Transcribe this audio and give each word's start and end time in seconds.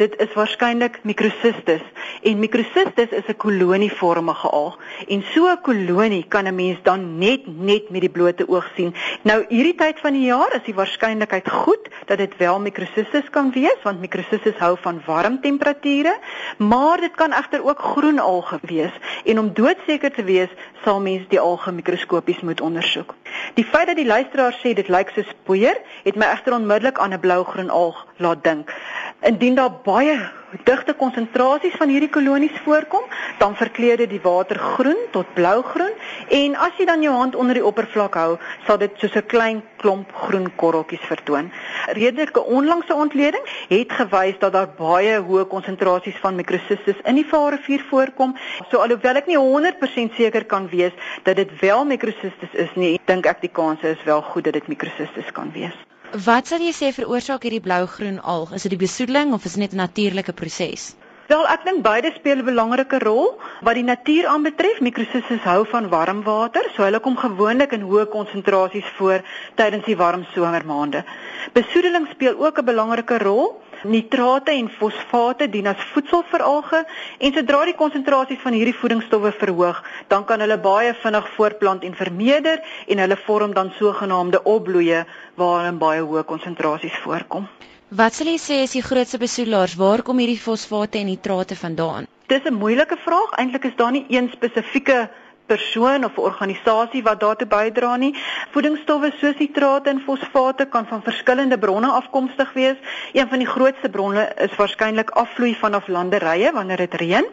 Dit 0.00 0.14
is 0.16 0.32
waarskynlik 0.32 0.94
Microcystis 1.04 1.82
en 2.22 2.38
Microcystis 2.40 3.10
is 3.18 3.26
'n 3.28 3.36
kolonievormige 3.36 4.48
alg 4.48 4.78
en 5.08 5.24
so 5.32 5.48
'n 5.48 5.60
kolonie 5.60 6.24
kan 6.28 6.46
'n 6.48 6.54
mens 6.54 6.78
dan 6.82 7.18
net 7.18 7.42
net 7.46 7.90
met 7.90 8.00
die 8.00 8.10
blote 8.10 8.48
oog 8.48 8.70
sien. 8.76 8.94
Nou 9.22 9.44
hierdie 9.48 9.74
tyd 9.74 10.00
van 10.00 10.12
die 10.12 10.24
jaar 10.24 10.54
is 10.54 10.64
die 10.64 10.74
waarskynlikheid 10.74 11.50
goed 11.50 11.88
dat 12.06 12.18
dit 12.18 12.36
wel 12.36 12.60
Microcystis 12.60 13.30
kan 13.30 13.52
wees 13.52 13.82
want 13.82 14.00
Microcystis 14.00 14.56
hou 14.58 14.76
van 14.80 15.02
warm 15.06 15.40
temperature, 15.40 16.18
maar 16.56 17.00
dit 17.00 17.14
kan 17.14 17.32
egter 17.32 17.64
ook 17.64 17.78
groen 17.78 18.18
alge 18.18 18.58
wees 18.62 18.92
en 19.24 19.38
om 19.38 19.52
doodseker 19.52 20.12
te 20.12 20.24
wees 20.24 20.48
sal 20.84 21.00
mens 21.00 21.28
die 21.28 21.40
alge 21.40 21.72
mikroskopies 21.72 22.40
moet 22.40 22.60
ondersoek. 22.60 23.14
Die 23.54 23.64
feit 23.64 23.86
dat 23.86 23.96
die 23.96 24.06
luisteraar 24.06 24.56
sê 24.62 24.72
dit 24.74 24.88
lyk 24.88 25.12
soos 25.14 25.28
poeier, 25.44 25.76
het 26.04 26.16
my 26.16 26.30
egter 26.32 26.56
onmiddellik 26.56 26.98
aan 26.98 27.12
'n 27.12 27.20
blou-groen 27.20 27.70
alg 27.70 28.06
laat 28.16 28.44
dink. 28.44 28.72
Indien 29.20 29.54
daar 29.54 29.72
baie 29.84 30.16
digte 30.64 30.94
konsentrasies 30.96 31.74
van 31.78 31.90
hierdie 31.92 32.08
kolonies 32.10 32.56
voorkom, 32.64 33.02
dan 33.38 33.56
verkleur 33.56 34.00
dit 34.00 34.08
die 34.10 34.20
water 34.22 34.58
groen 34.58 34.96
tot 35.12 35.28
blou-groen 35.36 35.92
en 36.38 36.56
as 36.56 36.78
jy 36.78 36.86
dan 36.88 37.04
jou 37.04 37.12
hand 37.14 37.36
onder 37.36 37.58
die 37.58 37.64
oppervlak 37.66 38.16
hou, 38.16 38.38
sal 38.66 38.78
dit 38.80 38.96
soos 39.02 39.16
'n 39.20 39.26
klein 39.26 39.60
klomp 39.82 40.14
groen 40.22 40.48
korreltjies 40.56 41.04
vertoon. 41.10 41.52
Redelike 42.00 42.40
onlangse 42.40 42.94
ontleding 42.94 43.44
het 43.68 43.92
gewys 43.92 44.38
dat 44.38 44.52
daar 44.52 44.70
baie 44.78 45.20
hoë 45.20 45.44
konsentrasies 45.46 46.18
van 46.20 46.34
Microcystis 46.34 46.96
in 47.04 47.14
die 47.14 47.26
Vaalrivier 47.26 47.84
voorkom. 47.90 48.36
So 48.70 48.78
alhoewel 48.78 49.16
ek 49.16 49.26
nie 49.26 49.38
100% 49.38 50.14
seker 50.14 50.44
kan 50.44 50.68
wees 50.68 50.92
dat 51.22 51.36
dit 51.36 51.60
wel 51.60 51.84
Microcystis 51.84 52.52
is 52.52 52.74
nie, 52.74 53.00
dink 53.04 53.26
ek 53.26 53.40
die 53.40 53.52
kanse 53.52 53.88
is 53.88 54.04
wel 54.04 54.22
goed 54.22 54.44
dat 54.44 54.52
dit 54.52 54.68
Microcystis 54.68 55.32
kan 55.32 55.52
wees. 55.52 55.76
Wat 56.10 56.48
sal 56.50 56.58
jy 56.58 56.72
sê 56.74 56.88
veroorsaak 56.90 57.44
hierdie 57.46 57.62
blou-groen 57.62 58.16
alg? 58.26 58.50
Is 58.56 58.64
dit 58.66 58.72
die 58.74 58.80
besoedeling 58.80 59.30
of 59.30 59.44
is 59.46 59.52
dit 59.54 59.62
net 59.62 59.74
'n 59.74 59.78
natuurlike 59.78 60.32
proses? 60.32 60.96
Wel, 61.28 61.46
ek 61.46 61.62
dink 61.64 61.84
beide 61.84 62.10
speel 62.16 62.42
'n 62.42 62.44
belangrike 62.44 62.98
rol. 62.98 63.38
Wat 63.62 63.74
die 63.78 63.84
natuur 63.86 64.26
aanbetref, 64.26 64.80
Microcystis 64.80 65.46
hou 65.46 65.64
van 65.70 65.88
warm 65.88 66.24
water, 66.24 66.66
so 66.74 66.82
hulle 66.82 66.98
kom 66.98 67.16
gewoonlik 67.16 67.72
in 67.72 67.86
hoë 67.86 68.08
konsentrasies 68.10 68.90
voor 68.98 69.22
tydens 69.54 69.84
die 69.84 69.96
warm 69.96 70.26
somermaande. 70.34 71.04
Besoedeling 71.52 72.08
speel 72.10 72.34
ook 72.44 72.58
'n 72.58 72.64
belangrike 72.64 73.18
rol. 73.18 73.62
Nitrate 73.84 74.52
en 74.52 74.68
fosfate 74.68 75.46
dien 75.48 75.66
as 75.66 75.84
voedsel 75.92 76.22
vir 76.30 76.42
alge 76.44 76.82
en 77.18 77.32
sodra 77.32 77.62
die 77.64 77.76
konsentrasies 77.78 78.42
van 78.42 78.52
hierdie 78.52 78.76
voedingsstowwe 78.76 79.32
verhoog, 79.40 79.80
dan 80.12 80.26
kan 80.28 80.44
hulle 80.44 80.58
baie 80.60 80.92
vinnig 81.02 81.30
voortplant 81.36 81.86
en 81.88 81.96
vermeerder 81.96 82.60
en 82.86 83.00
hulle 83.04 83.16
vorm 83.24 83.54
dan 83.56 83.72
sogenaamde 83.78 84.42
opbloeie 84.44 85.06
waarin 85.40 85.80
baie 85.80 86.04
hoë 86.04 86.26
konsentrasies 86.28 87.00
voorkom. 87.06 87.48
Wat 87.90 88.14
sal 88.14 88.28
jy 88.30 88.36
sê 88.38 88.60
is 88.66 88.76
die 88.76 88.84
grootste 88.84 89.18
besoedelaars? 89.18 89.78
Waar 89.80 90.04
kom 90.06 90.20
hierdie 90.22 90.38
fosfate 90.38 91.00
en 91.00 91.08
nitrate 91.08 91.56
vandaan? 91.56 92.06
Dis 92.28 92.44
'n 92.44 92.54
moeilike 92.54 92.96
vraag. 93.06 93.32
Eintlik 93.40 93.64
is 93.64 93.76
daar 93.76 93.90
nie 93.90 94.04
een 94.08 94.28
spesifieke 94.30 95.08
persoon 95.50 96.04
of 96.06 96.18
organisasie 96.18 97.02
wat 97.02 97.20
daartoe 97.20 97.48
bydra 97.50 97.96
nie. 98.00 98.12
Voedingsstowwe 98.54 99.10
soos 99.18 99.38
nitrate 99.40 99.90
en 99.90 100.02
fosfate 100.06 100.66
kan 100.70 100.86
van 100.90 101.02
verskillende 101.06 101.58
bronne 101.58 101.90
afkomstig 102.00 102.52
wees. 102.54 102.78
Een 103.12 103.28
van 103.28 103.42
die 103.42 103.48
grootste 103.48 103.90
bronne 103.90 104.28
is 104.46 104.54
waarskynlik 104.58 105.10
afvloei 105.22 105.54
vanaf 105.58 105.88
landerye 105.88 106.52
wanneer 106.54 106.84
dit 106.84 106.94
reën. 107.02 107.26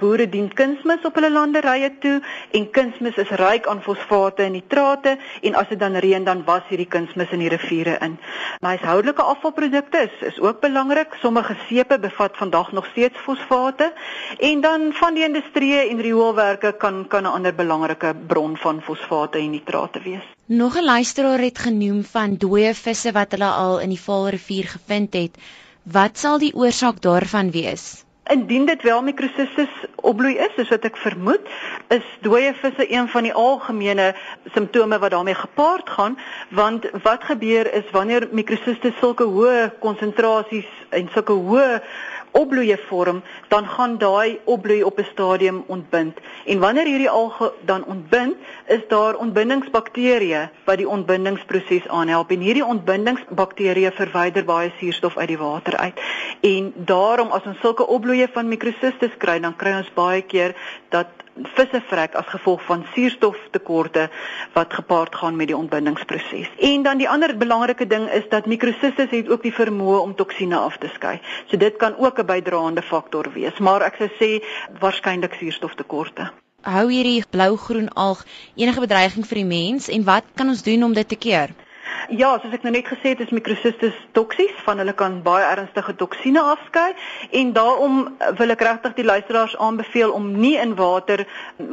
Boere 0.00 0.28
dien 0.28 0.50
kunsmis 0.60 1.04
op 1.08 1.16
hulle 1.18 1.30
landerye 1.32 1.90
toe 2.04 2.18
en 2.58 2.68
kunsmis 2.76 3.20
is 3.24 3.32
ryk 3.40 3.68
aan 3.70 3.82
fosfate 3.84 4.44
en 4.46 4.56
nitrate 4.56 5.16
en 5.42 5.56
as 5.60 5.70
dit 5.72 5.80
dan 5.80 5.96
reën 6.04 6.24
dan 6.24 6.44
was 6.48 6.66
hierdie 6.68 6.88
kunsmis 6.96 7.32
in 7.32 7.44
die 7.44 7.52
riviere 7.52 7.96
in. 8.04 8.18
Huishoudelike 8.60 9.22
afvalprodukte 9.22 10.04
is 10.08 10.26
is 10.32 10.40
ook 10.40 10.60
belangrik. 10.60 11.16
Sommige 11.20 11.56
sepe 11.68 11.98
bevat 11.98 12.36
vandag 12.36 12.72
nog 12.72 12.86
steeds 12.92 13.18
fosfate 13.24 13.92
en 14.38 14.60
dan 14.60 14.90
van 14.92 15.14
die 15.14 15.24
industrie 15.24 15.74
en 15.88 16.00
rioolwerke 16.00 16.72
kan 16.78 17.04
kan 17.08 17.22
'n 17.22 17.34
ander 17.36 17.54
belangrike 17.62 18.14
bron 18.28 18.56
van 18.66 18.80
fosfate 18.82 19.38
en 19.38 19.50
nitrate 19.56 20.02
wees. 20.04 20.28
Nog 20.46 20.76
'n 20.76 20.84
luisteraar 20.84 21.38
het 21.48 21.58
genoem 21.58 22.04
van 22.04 22.36
dooie 22.36 22.74
visse 22.74 23.12
wat 23.12 23.32
hulle 23.32 23.50
al 23.64 23.80
in 23.80 23.88
die 23.88 24.04
Vaalrivier 24.06 24.66
gevind 24.76 25.14
het. 25.14 25.36
Wat 25.82 26.18
sal 26.18 26.38
die 26.38 26.54
oorsaak 26.54 27.00
daarvan 27.00 27.50
wees? 27.50 28.04
Indien 28.30 28.66
dit 28.66 28.82
wel 28.82 29.02
Microcystis 29.02 29.72
opbloei 29.96 30.36
is, 30.38 30.52
soos 30.56 30.68
wat 30.68 30.84
ek 30.84 30.96
vermoed, 30.96 31.48
is 31.88 32.04
dooie 32.22 32.52
visse 32.54 32.86
een 32.92 33.08
van 33.08 33.22
die 33.22 33.32
algemene 33.34 34.14
simptome 34.54 34.98
wat 34.98 35.10
daarmee 35.10 35.34
gepaard 35.34 35.90
gaan, 35.90 36.18
want 36.50 36.86
wat 37.02 37.24
gebeur 37.24 37.72
is 37.72 37.90
wanneer 37.90 38.28
Microcystis 38.30 38.98
sulke 39.00 39.24
hoë 39.24 39.70
konsentrasies 39.80 40.70
en 40.90 41.10
sulke 41.14 41.32
hoë 41.32 41.82
opbloeie 42.32 42.78
vorm, 42.88 43.22
dan 43.48 43.66
gaan 43.66 43.98
daai 43.98 44.40
opbloei 44.44 44.82
op 44.82 44.98
'n 44.98 45.08
stadium 45.12 45.64
ontbind. 45.66 46.18
En 46.46 46.58
wanneer 46.58 46.86
hierdie 46.86 47.10
alge 47.10 47.52
dan 47.64 47.84
ontbind, 47.84 48.36
is 48.66 48.80
daar 48.88 49.16
ontbindingsbakterieë 49.16 50.50
wat 50.64 50.76
die 50.76 50.88
ontbindingsproses 50.88 51.88
aanhelp. 51.88 52.30
En 52.30 52.40
hierdie 52.40 52.64
ontbindingsbakterieë 52.64 53.92
verwyder 53.92 54.44
baie 54.44 54.72
suurstof 54.78 55.16
uit 55.16 55.28
die 55.28 55.38
water 55.38 55.76
uit. 55.76 56.00
En 56.40 56.72
daarom 56.76 57.28
as 57.28 57.44
ons 57.44 57.60
sulke 57.60 57.86
opbloeie 57.86 58.28
van 58.32 58.48
Microcystis 58.48 59.16
kry, 59.18 59.40
dan 59.40 59.56
kry 59.56 59.76
ons 59.76 59.92
baie 59.94 60.22
keer 60.22 60.54
dat 60.88 61.06
visse 61.56 61.80
vrek 61.88 62.14
as 62.14 62.28
gevolg 62.28 62.62
van 62.66 62.84
suurstoftekorte 62.94 64.08
wat 64.52 64.74
gepaard 64.74 65.14
gaan 65.14 65.36
met 65.36 65.46
die 65.46 65.56
ontbindingsproses. 65.56 66.50
En 66.58 66.82
dan 66.82 66.98
die 66.98 67.08
ander 67.08 67.36
belangrike 67.36 67.86
ding 67.86 68.08
is 68.10 68.28
dat 68.28 68.46
Microcystis 68.46 69.10
het 69.10 69.28
ook 69.28 69.42
die 69.42 69.54
vermoë 69.54 69.98
om 70.02 70.14
toksine 70.14 70.56
af 70.56 70.76
te 70.76 70.90
skei. 70.94 71.20
So 71.46 71.56
dit 71.56 71.76
kan 71.76 71.96
ook 71.98 72.18
'n 72.18 72.26
bydraende 72.26 72.82
faktor 72.82 73.32
wees, 73.32 73.58
maar 73.58 73.82
ek 73.82 73.96
sou 73.96 74.10
sê 74.20 74.44
waarskynlik 74.80 75.34
suurstoftekorte. 75.34 76.30
Hou 76.62 76.90
hierdie 76.90 77.24
blou-groen 77.30 77.88
alg 77.88 78.24
enige 78.54 78.80
bedreiging 78.80 79.26
vir 79.26 79.34
die 79.34 79.44
mens 79.44 79.88
en 79.88 80.04
wat 80.04 80.24
kan 80.34 80.48
ons 80.48 80.62
doen 80.62 80.84
om 80.84 80.92
dit 80.92 81.08
te 81.08 81.16
keer? 81.16 81.50
Ja, 82.12 82.34
soos 82.36 82.52
ek 82.52 82.66
nou 82.66 82.74
net 82.74 82.84
gesê 82.84 83.14
het, 83.14 83.22
is 83.24 83.30
Microcystis 83.32 83.96
toksies, 84.12 84.52
van 84.66 84.82
hulle 84.82 84.92
kan 84.92 85.14
baie 85.24 85.46
ernstige 85.48 85.94
toksine 85.96 86.42
afskei 86.44 86.90
en 87.40 87.54
daarom 87.56 88.02
wil 88.36 88.52
ek 88.52 88.64
regtig 88.68 88.98
die 88.98 89.06
luisteraars 89.06 89.54
aanbeveel 89.56 90.12
om 90.12 90.26
nie 90.36 90.58
in 90.60 90.74
water 90.76 91.22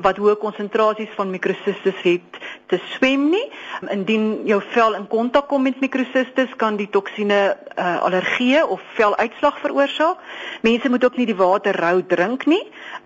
wat 0.06 0.22
hoë 0.22 0.38
konsentrasies 0.40 1.12
van 1.18 1.34
Microcystis 1.34 2.00
het 2.06 2.40
te 2.72 2.80
swem 2.94 3.26
nie. 3.34 3.44
Indien 3.92 4.46
jou 4.48 4.62
vel 4.72 4.96
in 4.96 5.10
kontak 5.12 5.50
kom 5.52 5.66
met 5.68 5.82
Microcystis, 5.84 6.56
kan 6.56 6.80
die 6.80 6.88
toksine 6.88 7.42
uh, 7.50 8.00
allergie 8.08 8.62
of 8.64 8.80
veluitslag 8.96 9.60
veroorsaak. 9.60 10.24
Mense 10.64 10.88
moet 10.90 11.04
ook 11.04 11.20
nie 11.20 11.28
die 11.28 11.36
water 11.36 11.76
rou 11.84 12.00
drink 12.08 12.48
nie. 12.48 12.62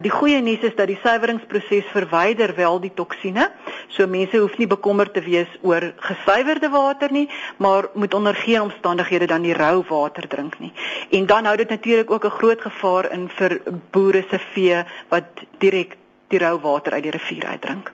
Die 0.05 0.13
goeie 0.13 0.41
nuus 0.45 0.61
is 0.69 0.77
dat 0.77 0.91
die 0.91 1.00
suiweringsproses 1.01 1.89
verwyder 1.95 2.53
wel 2.61 2.77
die 2.83 2.94
toksine. 2.94 3.50
So 3.89 4.05
mense 4.05 4.38
hoef 4.38 4.59
nie 4.61 4.69
bekommerd 4.69 5.17
te 5.17 5.25
wees 5.25 5.50
oor 5.65 5.89
gesuiwerde 6.03 6.69
water 6.73 7.13
nie, 7.23 7.29
maar 7.57 7.89
moet 7.94 8.13
onder 8.13 8.35
geen 8.35 8.61
omstandighede 8.61 9.25
dan 9.25 9.41
die 9.41 9.57
rou 9.57 9.84
water 9.89 10.28
drink 10.28 10.59
nie. 10.59 10.72
En 11.09 11.25
dan 11.25 11.45
hou 11.45 11.57
dit 11.57 11.69
natuurlik 11.69 12.11
ook 12.11 12.25
'n 12.25 12.38
groot 12.39 12.61
gevaar 12.61 13.11
in 13.11 13.29
vir 13.29 13.61
boere 13.91 14.25
se 14.29 14.39
vee 14.39 14.84
wat 15.09 15.44
direk 15.57 15.97
die 16.28 16.39
rou 16.39 16.59
water 16.59 16.94
uit 16.94 17.03
die 17.03 17.12
rivier 17.12 17.45
uitdrink. 17.45 17.91